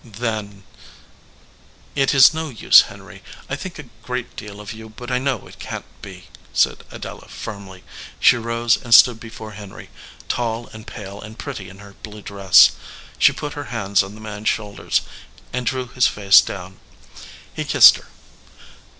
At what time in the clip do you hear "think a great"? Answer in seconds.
3.55-4.35